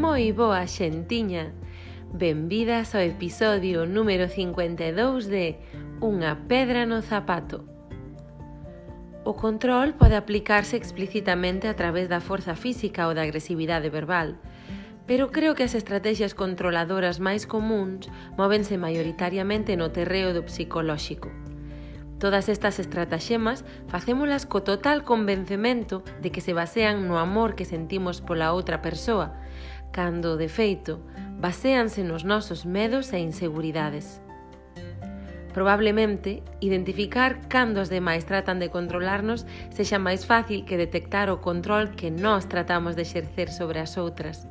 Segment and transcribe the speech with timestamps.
[0.00, 1.52] moi boa xentiña.
[2.08, 5.60] Benvidas ao episodio número 52 de
[6.00, 7.68] Unha pedra no zapato.
[9.28, 14.40] O control pode aplicarse explicitamente a través da forza física ou da agresividade verbal,
[15.04, 18.08] pero creo que as estrategias controladoras máis comuns
[18.40, 21.28] móvense maioritariamente no terreo do psicolóxico.
[22.16, 28.24] Todas estas estrataxemas facémolas co total convencemento de que se basean no amor que sentimos
[28.24, 29.39] pola outra persoa
[29.92, 31.00] cando, de feito,
[31.38, 34.20] baséanse nos nosos medos e inseguridades.
[35.52, 39.42] Probablemente, identificar cando os demais tratan de controlarnos
[39.74, 44.46] sexa máis fácil que detectar o control que nós tratamos de exercer sobre as outras.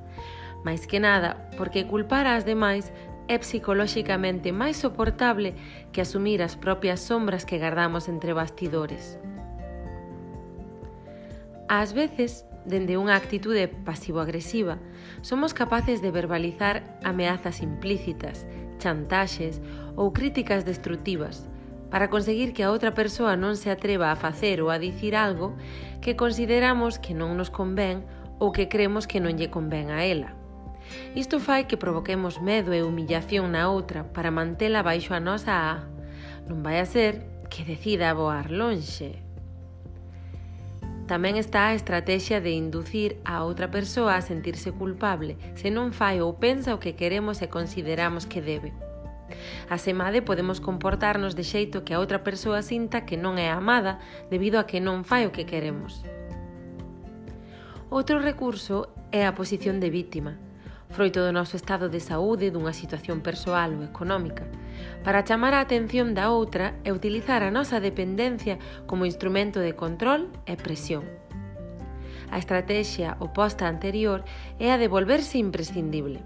[0.67, 2.91] Mais que nada, porque culpar ás demais
[3.31, 5.55] é psicolóxicamente máis soportable
[5.95, 9.15] que asumir as propias sombras que guardamos entre bastidores.
[11.69, 14.79] Ás veces, dende unha actitude pasivo-agresiva,
[15.21, 18.47] somos capaces de verbalizar ameazas implícitas,
[18.79, 19.61] chantaxes
[19.95, 21.47] ou críticas destructivas
[21.89, 25.57] para conseguir que a outra persoa non se atreva a facer ou a dicir algo
[26.01, 28.05] que consideramos que non nos convén
[28.37, 30.37] ou que cremos que non lle convén a ela.
[31.13, 35.85] Isto fai que provoquemos medo e humillación na outra para mantela baixo a nosa A.
[36.45, 39.17] Non vai a ser que decida voar lonxe,
[41.09, 46.21] Tamén está a estrategia de inducir a outra persoa a sentirse culpable se non fai
[46.21, 48.77] ou pensa o que queremos e consideramos que debe.
[49.73, 53.97] Asemade, podemos comportarnos de xeito que a outra persoa sinta que non é amada
[54.29, 56.05] debido a que non fai o que queremos.
[57.89, 60.37] Outro recurso é a posición de vítima,
[60.89, 64.49] froito do noso estado de saúde, dunha situación persoal ou económica,
[65.05, 68.57] para chamar a atención da outra e utilizar a nosa dependencia
[68.89, 71.05] como instrumento de control e presión.
[72.33, 74.25] A estrategia oposta anterior
[74.57, 76.21] é a de volverse imprescindible,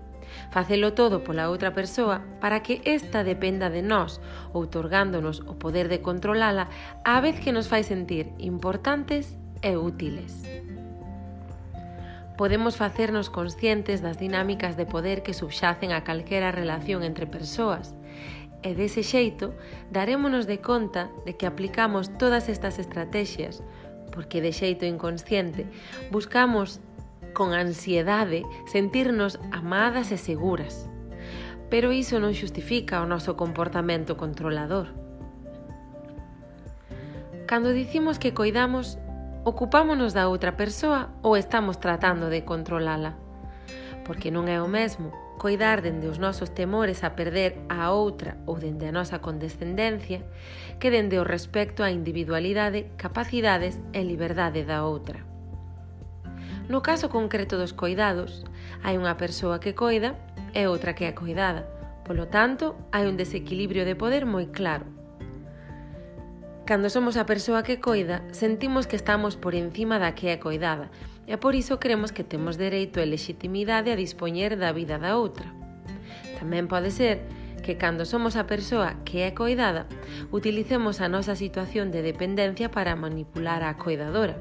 [0.52, 4.20] facelo todo pola outra persoa para que esta dependa de nós,
[4.52, 6.68] outorgándonos o poder de controlala
[7.04, 10.44] á vez que nos fai sentir importantes e útiles
[12.38, 17.96] podemos facernos conscientes das dinámicas de poder que subxacen a calquera relación entre persoas
[18.64, 19.54] e dese xeito
[19.92, 23.62] darémonos de conta de que aplicamos todas estas estrategias
[24.14, 25.68] porque de xeito inconsciente
[26.10, 26.80] buscamos
[27.34, 30.88] con ansiedade sentirnos amadas e seguras.
[31.74, 34.94] Pero iso non xustifica o noso comportamento controlador.
[37.50, 39.02] Cando dicimos que coidamos,
[39.46, 43.20] ocupámonos da outra persoa ou estamos tratando de controlala?
[44.08, 48.56] Porque non é o mesmo coidar dende os nosos temores a perder a outra ou
[48.56, 50.24] dende a nosa condescendencia
[50.80, 55.28] que dende o respecto á individualidade, capacidades e liberdade da outra.
[56.72, 58.48] No caso concreto dos coidados,
[58.80, 60.16] hai unha persoa que coida
[60.56, 61.68] e outra que é coidada.
[62.08, 64.88] Polo tanto, hai un desequilibrio de poder moi claro,
[66.66, 70.88] Cando somos a persoa que coida, sentimos que estamos por encima da que é coidada,
[71.28, 75.52] e por iso creemos que temos dereito e legitimidade a dispoñer da vida da outra.
[76.40, 77.20] Tamén pode ser
[77.68, 79.92] que cando somos a persoa que é coidada,
[80.32, 84.40] utilicemos a nosa situación de dependencia para manipular a coidadora.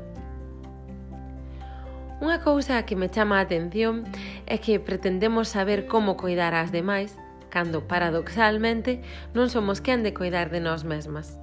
[2.22, 4.06] Unha cousa que me chama a atención
[4.47, 7.19] é que pretendemos saber como coidar ás demais,
[7.50, 9.03] cando paradoxalmente
[9.34, 11.42] non somos quen de coidar de nós mesmas.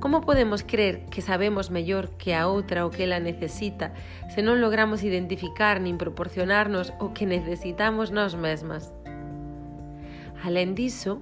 [0.00, 3.90] Como podemos crer que sabemos mellor que a outra o que ela necesita
[4.30, 8.94] se non logramos identificar nin proporcionarnos o que necesitamos nós mesmas?
[10.38, 11.18] Alén diso,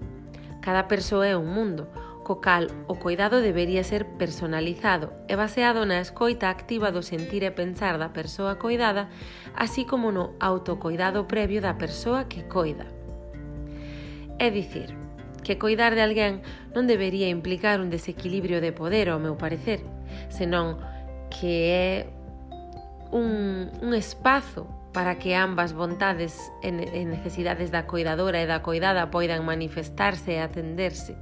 [0.60, 1.88] cada persoa é un mundo,
[2.20, 7.56] co cal o coidado debería ser personalizado e baseado na escoita activa do sentir e
[7.56, 9.08] pensar da persoa coidada,
[9.56, 12.84] así como no autocoidado previo da persoa que coida.
[14.36, 15.05] É dicir,
[15.46, 16.42] que coidar de alguén
[16.74, 19.78] non debería implicar un desequilibrio de poder, ao meu parecer,
[20.26, 20.82] senón
[21.30, 21.90] que é
[23.14, 26.34] un, un espazo para que ambas vontades
[26.66, 26.72] e
[27.06, 31.14] necesidades da coidadora e da coidada poidan manifestarse e atenderse.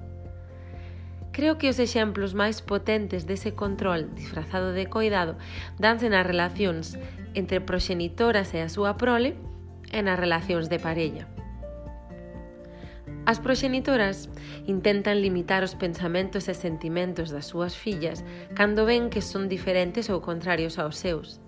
[1.34, 5.36] Creo que os exemplos máis potentes dese control disfrazado de coidado
[5.76, 6.96] danse nas relacións
[7.36, 9.36] entre proxenitoras e a súa prole
[9.92, 11.33] e nas relacións de parella.
[13.24, 14.28] As proxenitoras
[14.68, 18.20] intentan limitar os pensamentos e sentimentos das súas fillas
[18.52, 21.40] cando ven que son diferentes ou contrarios aos seus.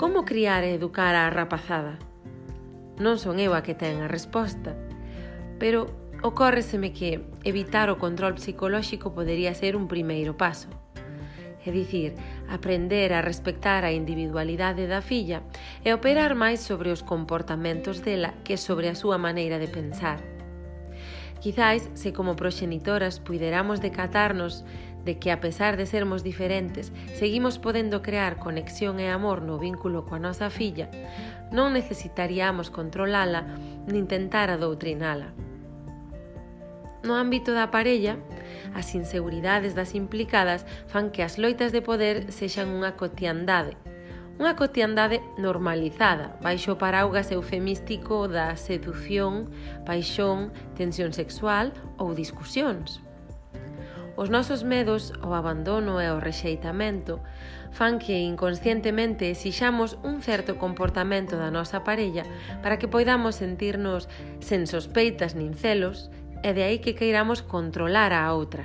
[0.00, 2.00] Como criar e educar a rapazada?
[2.96, 4.72] Non son eu a que ten a resposta,
[5.60, 5.92] pero
[6.24, 10.72] ocórreseme que evitar o control psicolóxico podería ser un primeiro paso.
[11.60, 12.16] É dicir,
[12.48, 15.44] aprender a respectar a individualidade da filla
[15.84, 20.29] e operar máis sobre os comportamentos dela que sobre a súa maneira de pensar.
[21.40, 24.64] Quizáis, se como proxenitoras puideramos decatarnos
[25.04, 30.04] de que a pesar de sermos diferentes, seguimos podendo crear conexión e amor no vínculo
[30.04, 30.92] coa nosa filla,
[31.48, 33.48] non necesitaríamos controlala
[33.88, 35.32] nin tentar adoutrinala.
[37.00, 38.20] No ámbito da parella,
[38.76, 43.80] as inseguridades das implicadas fan que as loitas de poder sexan unha cotiandade,
[44.40, 49.52] Unha cotiandade normalizada, baixo o paraugas eufemístico da sedución,
[49.84, 53.04] paixón, tensión sexual ou discusións.
[54.16, 57.20] Os nosos medos, o abandono e o rexeitamento
[57.76, 62.24] fan que inconscientemente exixamos un certo comportamento da nosa parella
[62.64, 64.08] para que poidamos sentirnos
[64.40, 66.08] sen sospeitas nin celos
[66.40, 68.64] e de aí que queiramos controlar a outra,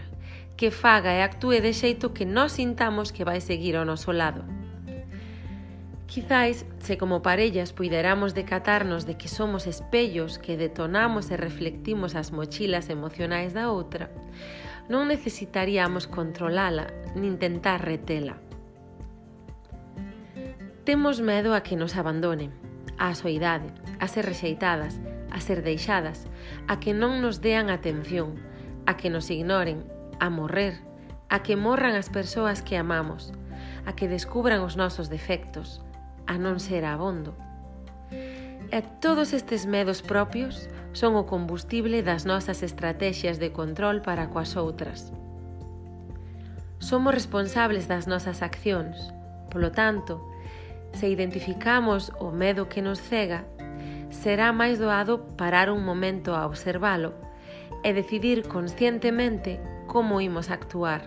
[0.55, 4.64] que faga e actúe de xeito que nós sintamos que vai seguir ao noso lado.
[6.07, 12.29] Quizáis, se como parellas puideramos decatarnos de que somos espellos que detonamos e reflectimos as
[12.29, 14.13] mochilas emocionais da outra,
[14.85, 18.37] non necesitaríamos controlala nin tentar retela.
[20.85, 22.53] Temos medo a que nos abandonen,
[23.01, 25.01] á soidade, a ser rexeitadas,
[25.33, 26.29] a ser deixadas,
[26.69, 28.37] a que non nos dean atención,
[28.85, 29.81] a que nos ignoren,
[30.21, 30.85] a morrer,
[31.33, 33.33] a que morran as persoas que amamos,
[33.89, 35.81] a que descubran os nosos defectos,
[36.27, 37.33] a non ser abondo.
[38.71, 44.55] E todos estes medos propios son o combustible das nosas estrategias de control para coas
[44.55, 45.13] outras.
[46.79, 49.13] Somos responsables das nosas accións.
[49.49, 50.23] Polo tanto,
[50.93, 53.43] se identificamos o medo que nos cega,
[54.09, 57.11] será máis doado parar un momento a observalo
[57.83, 61.03] e decidir conscientemente como imos actuar.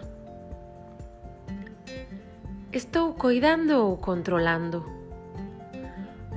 [2.71, 4.98] Estou coidando ou controlando?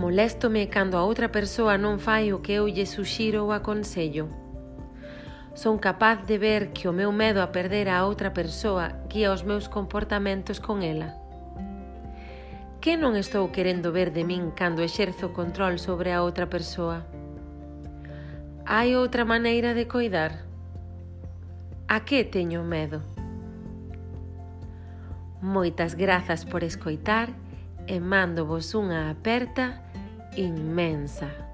[0.02, 4.26] Moléstome cando a outra persoa non fai o que eu lle suxiro ou aconsello.
[5.54, 9.46] Son capaz de ver que o meu medo a perder a outra persoa guía os
[9.46, 11.14] meus comportamentos con ela.
[12.82, 17.06] Que non estou querendo ver de min cando exerzo control sobre a outra persoa?
[18.66, 20.50] Hai outra maneira de coidar?
[21.86, 23.06] A que teño medo?
[25.46, 27.30] Moitas grazas por escoitar
[27.86, 29.91] e mándovos unha aperta
[30.36, 31.51] inmensa.